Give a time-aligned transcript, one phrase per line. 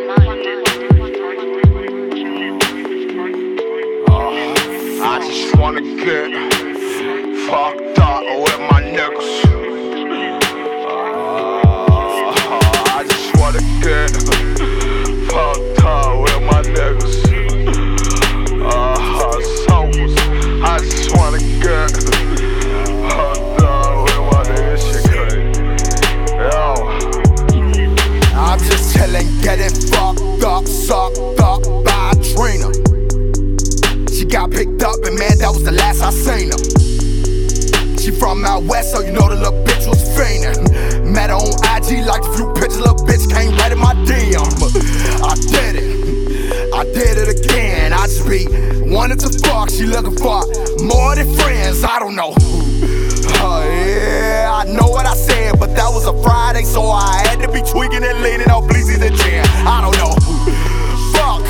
[0.00, 0.02] I
[5.26, 6.30] just wanna get
[7.48, 9.77] fucked up with my niggas.
[35.68, 36.60] The last I seen her.
[38.00, 40.64] She from out west, so you know the little bitch was fainting.
[41.12, 44.48] Met her on IG, like a few pictures, little bitch came right in my DM.
[45.20, 47.92] I did it, I did it again.
[47.92, 48.48] I just be
[48.88, 50.40] wanted to fuck, she looking for
[50.88, 51.84] more than friends.
[51.84, 52.32] I don't know.
[53.44, 57.44] Oh yeah, I know what I said, but that was a Friday, so I had
[57.44, 59.44] to be tweaking and leaning on Bleezy's and Jan.
[59.68, 60.16] I don't know.
[61.12, 61.44] Fuck.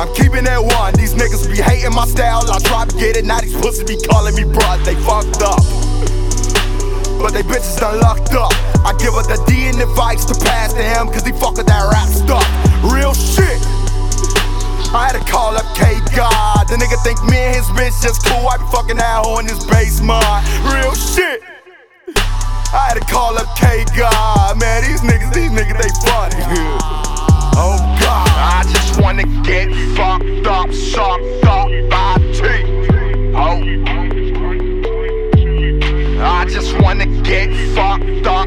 [0.00, 0.94] I'm keeping that one.
[0.94, 2.42] These niggas be hating my style.
[2.50, 4.84] I try to get it, now these pussies be calling me bruh.
[4.84, 5.62] They fucked up.
[7.18, 8.52] But they bitches done locked up.
[8.86, 11.84] I give her the D and advice to pass to him, cause he fuckin' that
[11.90, 12.46] rap stuff.
[12.82, 13.58] Real shit.
[14.94, 16.68] I had to call up K God.
[16.68, 18.48] The nigga think me and his bitch just cool.
[18.48, 20.24] I be fucking that hoe in his basement.
[20.64, 21.42] Real shit.
[22.72, 24.58] I had to call up K God.
[24.58, 26.40] Man, these niggas, these niggas, they funny.
[27.58, 28.28] oh God.
[28.30, 31.57] I just wanna get fucked up, sucked up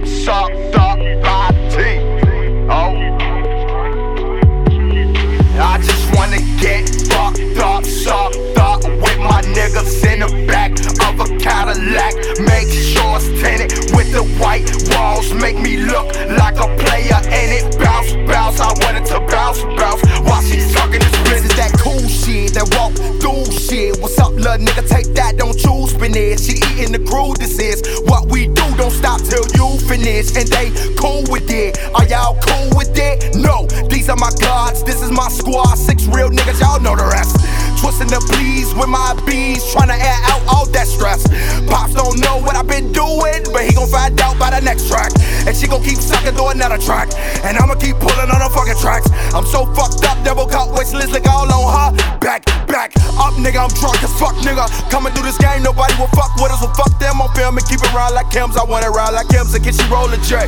[0.01, 1.77] up, sucked up by T.
[2.69, 2.95] Oh.
[5.59, 11.19] I just wanna get fucked up, sucked up with my niggas in the back of
[11.19, 12.15] a Cadillac.
[12.39, 15.33] Make sure it's tinted with the white walls.
[15.33, 18.59] Make me look like a player and it bounce, bounce.
[18.59, 22.67] I want it to bounce, bounce while she sucking this is that cool shit, that
[22.75, 23.99] walk through shit.
[24.01, 24.87] What's up, little nigga?
[24.87, 26.39] Take that, don't you spin it.
[26.39, 28.47] She eating the crew, this is what we
[29.31, 30.35] till you finish.
[30.35, 31.79] And they cool with it.
[31.95, 33.33] Are y'all cool with it?
[33.35, 35.75] No, these are my gods, this is my squad.
[35.75, 37.39] Six real niggas, y'all know the rest.
[37.79, 41.23] Twisting the please with my bees, trying to air out all that stress.
[41.69, 44.89] Pops don't know what I've been doing, but he gon' find out by the next
[44.89, 45.11] track.
[45.51, 47.11] And she gon' keep sucking through another track.
[47.43, 49.11] And I'ma keep pulling on the fucking tracks.
[49.35, 51.91] I'm so fucked up, double cut waist lick all on her.
[52.23, 53.59] Back, back up, nigga.
[53.59, 54.63] I'm drunk as fuck, nigga.
[54.87, 56.63] Coming through this game, nobody will fuck with us.
[56.63, 58.55] Well, fuck them on film and keep it round like Kim's.
[58.55, 59.51] I it round like Kim's.
[59.51, 60.47] And get she rollin' J.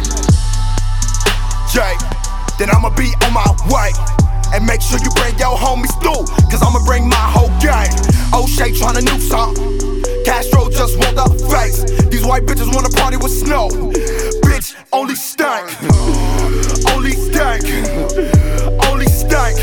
[1.76, 1.84] J.
[2.56, 3.92] Then I'ma be on my way.
[4.56, 7.92] And make sure you bring your homies through, cause I'ma bring my whole gang.
[8.32, 9.84] O'Shea tryna nuke something.
[10.24, 11.84] Castro just want the face.
[12.08, 13.68] These white bitches wanna party with snow.
[14.64, 15.68] Bitch, only stank.
[16.96, 17.66] Only stank.
[18.88, 19.58] Only stank.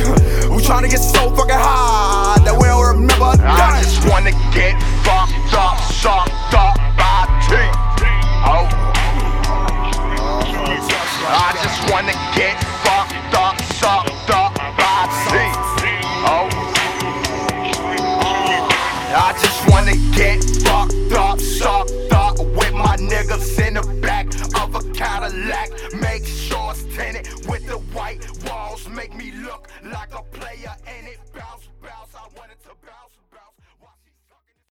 [0.50, 4.76] We tryna get so fucking high that we don't remember a I just wanna get
[5.02, 6.59] fucked up, sucked up